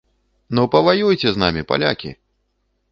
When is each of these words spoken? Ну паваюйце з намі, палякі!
Ну 0.59 0.63
паваюйце 0.75 1.27
з 1.37 1.43
намі, 1.45 1.61
палякі! 1.75 2.11